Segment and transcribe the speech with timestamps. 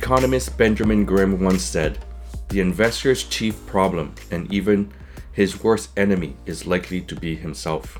[0.00, 1.98] economist Benjamin Graham once said,
[2.48, 4.90] The investor's chief problem and even
[5.32, 7.98] his worst enemy is likely to be himself.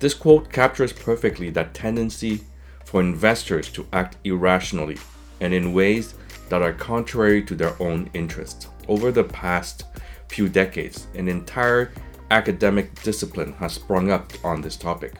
[0.00, 2.40] This quote captures perfectly that tendency
[2.84, 4.98] for investors to act irrationally
[5.40, 6.14] and in ways
[6.48, 8.66] that are contrary to their own interests.
[8.88, 9.84] Over the past
[10.28, 11.92] few decades, an entire
[12.32, 15.14] academic discipline has sprung up on this topic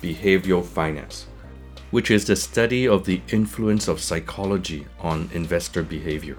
[0.00, 1.26] behavioral finance,
[1.90, 6.36] which is the study of the influence of psychology on investor behavior.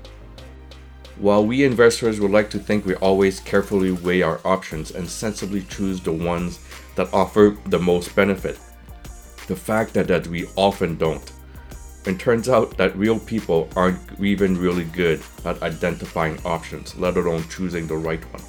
[1.17, 5.61] While we investors would like to think we always carefully weigh our options and sensibly
[5.63, 6.59] choose the ones
[6.95, 8.57] that offer the most benefit,
[9.47, 11.31] the fact that, that we often don't.
[12.05, 17.47] It turns out that real people aren't even really good at identifying options, let alone
[17.49, 18.41] choosing the right one.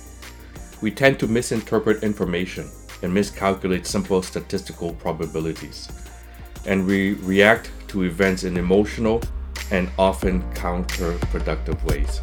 [0.80, 2.70] We tend to misinterpret information
[3.02, 5.88] and miscalculate simple statistical probabilities,
[6.66, 9.22] and we react to events in emotional
[9.70, 12.20] and often counterproductive ways.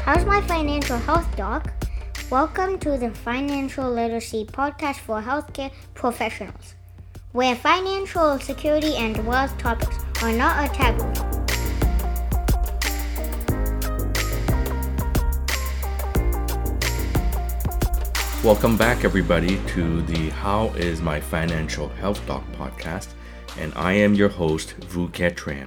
[0.00, 1.72] How's my financial health, Doc?
[2.30, 6.74] Welcome to the Financial Literacy Podcast for Healthcare Professionals,
[7.32, 11.27] where financial security and wealth topics are not a taboo.
[18.44, 23.08] Welcome back, everybody, to the How is My Financial Health Doc podcast,
[23.58, 25.66] and I am your host, Vukiet Tran.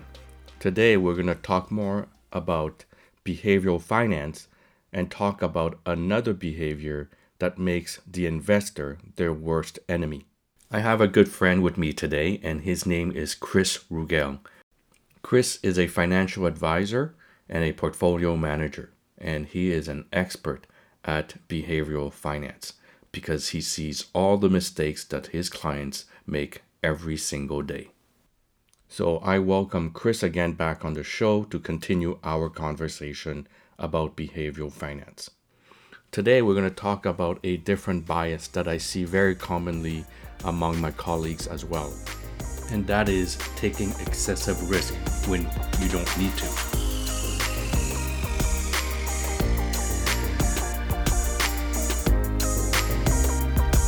[0.58, 2.86] Today, we're going to talk more about
[3.26, 4.48] behavioral finance
[4.94, 10.26] and talk about another behavior that makes the investor their worst enemy.
[10.72, 14.40] I have a good friend with me today, and his name is Chris Rugel.
[15.22, 17.16] Chris is a financial advisor
[17.50, 20.68] and a portfolio manager, and he is an expert
[21.06, 22.74] at behavioral finance
[23.12, 27.90] because he sees all the mistakes that his clients make every single day.
[28.88, 33.48] So I welcome Chris again back on the show to continue our conversation
[33.80, 35.30] about behavioral finance.
[36.12, 40.04] Today, we're going to talk about a different bias that I see very commonly
[40.44, 41.94] among my colleagues as well,
[42.70, 44.94] and that is taking excessive risk
[45.30, 45.44] when
[45.80, 46.81] you don't need to.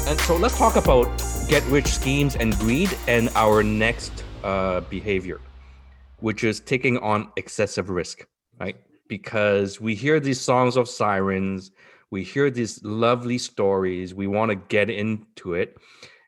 [0.05, 1.05] And so let's talk about
[1.47, 5.39] get rich schemes and greed and our next uh, behavior,
[6.19, 8.27] which is taking on excessive risk,
[8.59, 8.75] right?
[9.07, 11.71] Because we hear these songs of sirens,
[12.11, 15.77] we hear these lovely stories, we want to get into it,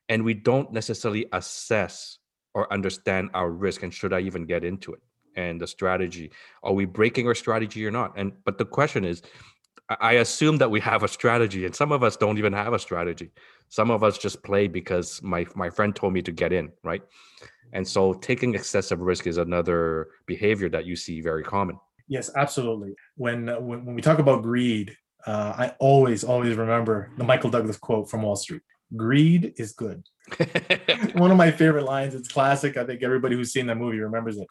[0.08, 2.18] and we don't necessarily assess
[2.53, 5.02] or understand our risk and should I even get into it
[5.35, 6.31] and the strategy.
[6.64, 8.14] Are we breaking our strategy or not?
[8.16, 9.22] And but the question is,
[9.90, 12.79] I assume that we have a strategy, and some of us don't even have a
[12.79, 13.31] strategy.
[13.69, 17.03] Some of us just play because my my friend told me to get in, right?
[17.73, 21.78] And so taking excessive risk is another behavior that you see very common.
[22.07, 22.96] Yes, absolutely.
[23.16, 24.97] When when, when we talk about greed,
[25.28, 28.62] uh, I always always remember the Michael Douglas quote from Wall Street:
[28.96, 30.03] "Greed is good."
[31.13, 32.16] One of my favorite lines.
[32.16, 32.78] It's classic.
[32.78, 34.47] I think everybody who's seen that movie remembers it.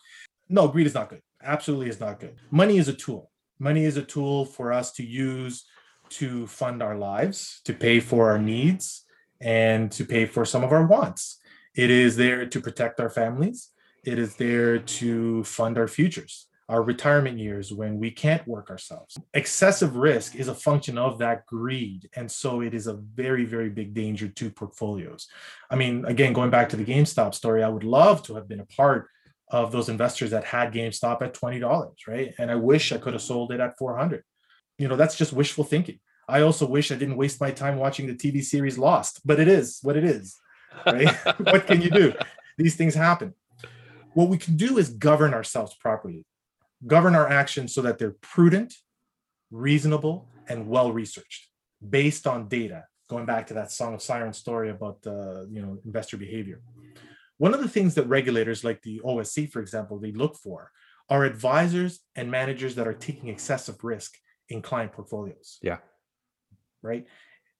[0.49, 1.23] No, greed is not good.
[1.43, 2.37] Absolutely is not good.
[2.51, 3.31] Money is a tool.
[3.59, 5.65] Money is a tool for us to use
[6.11, 9.05] to fund our lives, to pay for our needs,
[9.41, 11.39] and to pay for some of our wants.
[11.75, 13.71] It is there to protect our families.
[14.05, 19.19] It is there to fund our futures, our retirement years when we can't work ourselves.
[19.33, 22.09] Excessive risk is a function of that greed.
[22.15, 25.27] And so it is a very, very big danger to portfolios.
[25.71, 28.61] I mean, again, going back to the GameStop story, I would love to have been
[28.61, 29.09] a part
[29.49, 32.35] of those investors that had GameStop at $20, right?
[32.39, 34.23] And I wish I could have sold it at 400.
[34.79, 36.01] You know, that's just wishful thinking.
[36.29, 39.49] I also wish I didn't waste my time watching the TV series Lost, but it
[39.49, 40.35] is what it is
[40.87, 41.15] right?
[41.39, 42.15] what can you do?
[42.59, 43.35] These things happen.
[44.15, 46.25] What we can do is govern ourselves properly,
[46.87, 48.75] govern our actions so that they're prudent,
[49.51, 51.49] reasonable, and well researched
[51.87, 52.85] based on data.
[53.09, 56.61] Going back to that Song of Sirens story about uh, you know investor behavior.
[57.39, 60.71] One of the things that regulators like the OSC, for example, they look for
[61.09, 64.15] are advisors and managers that are taking excessive risk
[64.49, 65.59] in client portfolios.
[65.63, 65.79] Yeah.
[66.83, 67.07] Right.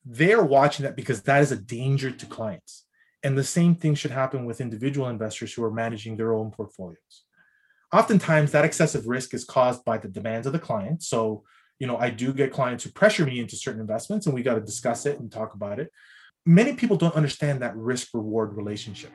[0.05, 2.85] They're watching that because that is a danger to clients.
[3.23, 7.25] And the same thing should happen with individual investors who are managing their own portfolios.
[7.93, 11.03] Oftentimes, that excessive risk is caused by the demands of the client.
[11.03, 11.45] So,
[11.79, 14.57] you know, I do get clients who pressure me into certain investments, and we got
[14.57, 15.91] to discuss it and talk about it.
[16.45, 19.13] Many people don't understand that risk reward relationship.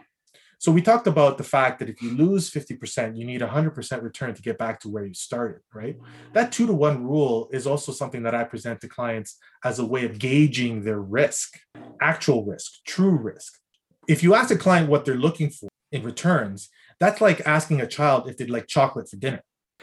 [0.61, 4.33] So we talked about the fact that if you lose 50%, you need 100% return
[4.33, 5.97] to get back to where you started, right?
[6.33, 9.85] That two to one rule is also something that I present to clients as a
[9.85, 11.57] way of gauging their risk,
[12.01, 13.57] actual risk, true risk.
[14.09, 16.67] If you ask a client what they're looking for in returns,
[16.99, 19.41] that's like asking a child if they'd like chocolate for dinner.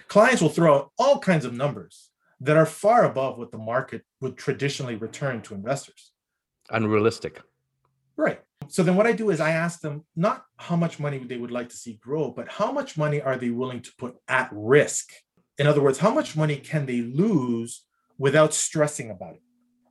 [0.09, 4.03] Clients will throw out all kinds of numbers that are far above what the market
[4.21, 6.13] would traditionally return to investors.
[6.69, 7.41] Unrealistic.
[8.19, 8.43] Right.
[8.69, 11.51] So then what I do is I ask them not how much money they would
[11.51, 15.11] like to see grow, but how much money are they willing to put at risk?
[15.59, 17.85] In other words, how much money can they lose
[18.19, 19.43] without stressing about it,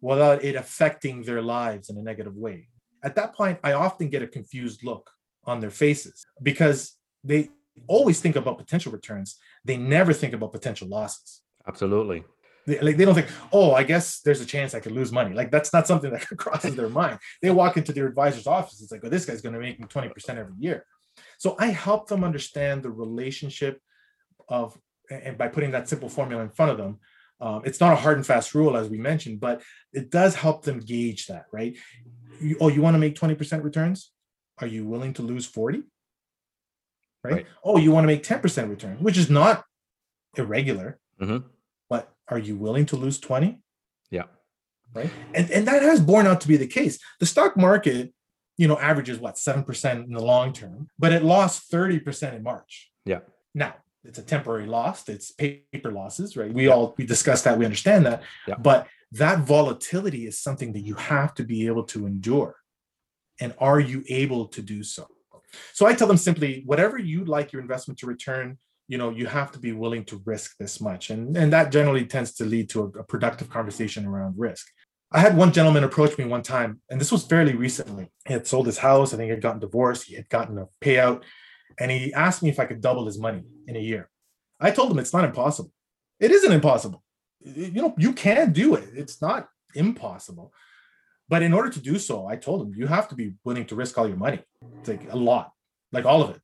[0.01, 2.67] without it affecting their lives in a negative way?
[3.03, 5.09] At that point, I often get a confused look
[5.45, 7.49] on their faces because they
[7.87, 9.37] always think about potential returns.
[9.63, 11.41] They never think about potential losses.
[11.67, 12.23] Absolutely.
[12.65, 15.35] They, like they don't think, oh, I guess there's a chance I could lose money.
[15.35, 17.19] Like that's not something that crosses their mind.
[17.41, 18.81] They walk into their advisor's office.
[18.81, 20.85] It's like, oh, this guy's going to make me 20% every year.
[21.37, 23.79] So I help them understand the relationship
[24.49, 24.77] of,
[25.09, 26.99] and by putting that simple formula in front of them,
[27.39, 29.61] um, it's not a hard and fast rule, as we mentioned, but
[29.93, 31.77] it does help them gauge that, right?
[32.41, 34.11] You, oh, you want to make 20% returns?
[34.59, 35.83] Are you willing to lose 40?
[37.23, 37.33] Right?
[37.33, 37.45] right.
[37.63, 39.63] Oh, you want to make 10% return, which is not
[40.37, 40.99] irregular.
[41.21, 41.47] Mm-hmm
[42.27, 43.59] are you willing to lose 20?
[44.11, 44.23] Yeah.
[44.93, 45.11] Right.
[45.33, 46.99] And, and that has borne out to be the case.
[47.19, 48.13] The stock market,
[48.57, 52.91] you know, averages what, 7% in the long term, but it lost 30% in March.
[53.05, 53.19] Yeah.
[53.53, 56.53] Now, it's a temporary loss, it's paper losses, right?
[56.53, 58.21] We all we discussed that, we understand that.
[58.47, 58.55] Yeah.
[58.55, 62.55] But that volatility is something that you have to be able to endure.
[63.41, 65.07] And are you able to do so?
[65.73, 69.25] So I tell them simply, whatever you'd like your investment to return, you know you
[69.25, 71.09] have to be willing to risk this much.
[71.09, 74.67] And and that generally tends to lead to a, a, productive conversation around risk.
[75.11, 78.11] I had one gentleman approach me one time and this was fairly recently.
[78.27, 80.67] He had sold his house i think he had gotten divorced he had gotten a
[80.81, 81.23] payout
[81.79, 84.09] and he asked me if i could double his money in a year.
[84.59, 85.71] I told him it's not impossible.
[86.19, 87.03] It isn't impossible.
[87.41, 88.89] You know you can do it.
[88.93, 90.53] It's not impossible.
[91.27, 93.75] But in order to do so i told him you have to be willing to
[93.75, 94.41] risk all your money.
[94.79, 95.51] It's like a lot
[95.91, 96.41] like all of it.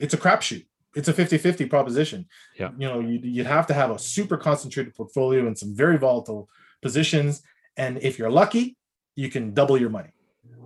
[0.00, 2.26] It's a crapshoot it's a 50-50 proposition.
[2.58, 2.70] Yeah.
[2.78, 6.48] You know, you, you'd have to have a super concentrated portfolio in some very volatile
[6.82, 7.42] positions.
[7.76, 8.76] And if you're lucky,
[9.16, 10.10] you can double your money.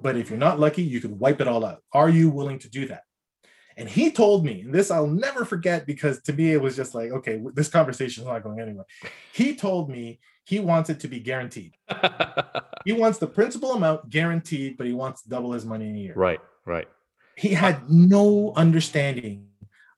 [0.01, 1.83] But if you're not lucky, you can wipe it all out.
[1.93, 3.03] Are you willing to do that?
[3.77, 6.95] And he told me, and this I'll never forget because to me it was just
[6.97, 8.87] like, okay, this conversation is not going anywhere.
[9.33, 11.75] He told me he wants it to be guaranteed.
[12.85, 16.15] he wants the principal amount guaranteed, but he wants double his money in a year.
[16.17, 16.89] Right, right.
[17.37, 19.48] He had no understanding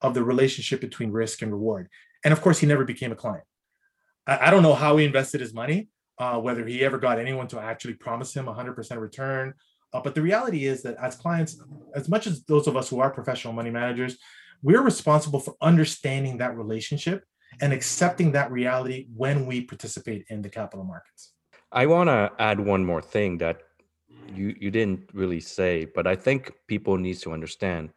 [0.03, 1.89] of the relationship between risk and reward.
[2.25, 3.45] And of course, he never became a client.
[4.27, 5.89] I, I don't know how he invested his money,
[6.19, 9.55] uh, whether he ever got anyone to actually promise him 100% return.
[9.93, 11.61] Uh, but the reality is that as clients,
[11.95, 14.19] as much as those of us who are professional money managers,
[14.63, 17.25] we're responsible for understanding that relationship
[17.61, 21.33] and accepting that reality when we participate in the capital markets.
[21.73, 23.63] I want to add one more thing that
[24.35, 27.91] you you didn't really say, but I think people need to understand.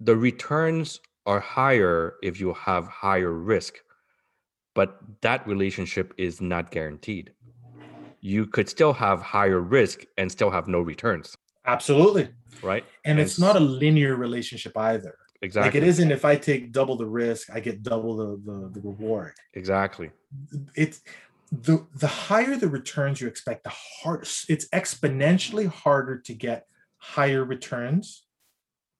[0.00, 3.78] The returns are higher if you have higher risk,
[4.74, 7.32] but that relationship is not guaranteed.
[8.20, 11.36] You could still have higher risk and still have no returns.
[11.66, 12.28] Absolutely.
[12.62, 12.84] Right.
[13.04, 15.16] And, and it's not a linear relationship either.
[15.42, 15.68] Exactly.
[15.68, 18.80] Like it isn't if I take double the risk, I get double the, the, the
[18.80, 19.32] reward.
[19.54, 20.10] Exactly.
[20.76, 21.00] It's
[21.50, 26.66] the the higher the returns you expect, the harder it's exponentially harder to get
[26.98, 28.22] higher returns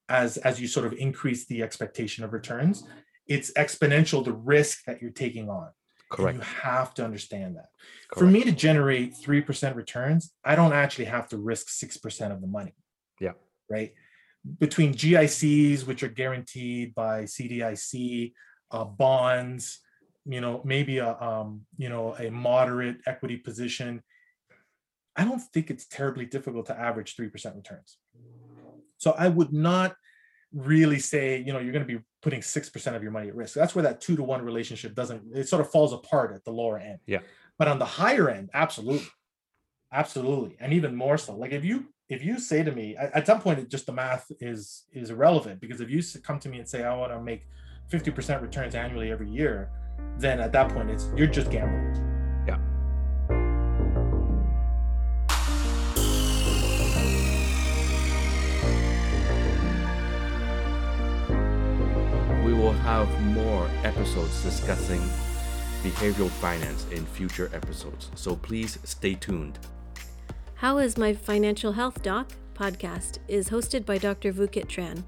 [0.09, 2.85] as as you sort of increase the expectation of returns
[3.26, 5.68] it's exponential the risk that you're taking on.
[6.11, 7.68] Correct and you have to understand that.
[8.11, 8.18] Correct.
[8.18, 12.47] for me to generate 3% returns i don't actually have to risk 6% of the
[12.47, 12.75] money.
[13.21, 13.32] Yeah.
[13.71, 13.94] Right?
[14.59, 18.32] Between gics which are guaranteed by cdic
[18.71, 19.78] uh, bonds
[20.26, 24.02] you know maybe a um, you know a moderate equity position
[25.16, 27.99] i don't think it's terribly difficult to average 3% returns
[29.02, 29.97] so I would not
[30.54, 33.54] really say, you know, you're going to be putting 6% of your money at risk.
[33.54, 36.52] That's where that two to one relationship doesn't, it sort of falls apart at the
[36.52, 37.00] lower end.
[37.04, 37.18] Yeah.
[37.59, 39.09] But on the higher end, absolutely.
[39.92, 40.56] Absolutely.
[40.61, 41.35] And even more so.
[41.35, 43.92] Like if you, if you say to me at, at some point, it just the
[43.92, 47.21] math is, is irrelevant because if you come to me and say, I want to
[47.21, 47.49] make
[47.90, 49.68] 50% returns annually every year,
[50.18, 52.01] then at that point it's, you're just gambling.
[62.62, 65.00] Will have more episodes discussing
[65.83, 69.59] behavioral finance in future episodes, so please stay tuned.
[70.54, 74.33] How is My Financial Health Doc podcast is hosted by Dr.
[74.33, 75.02] Vukiet Tran.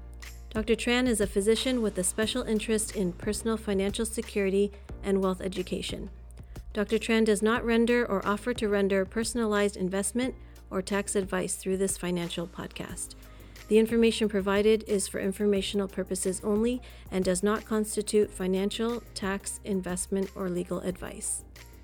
[0.49, 0.75] Dr.
[0.75, 6.09] Tran is a physician with a special interest in personal financial security and wealth education.
[6.73, 6.97] Dr.
[6.97, 10.35] Tran does not render or offer to render personalized investment
[10.69, 13.15] or tax advice through this financial podcast.
[13.67, 16.81] The information provided is for informational purposes only
[17.11, 21.43] and does not constitute financial, tax, investment, or legal advice.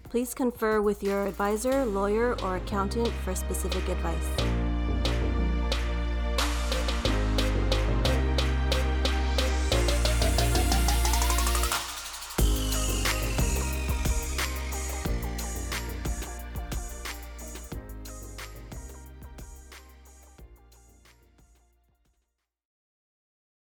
[0.10, 4.61] Please confer with your advisor, lawyer, or accountant for specific advice.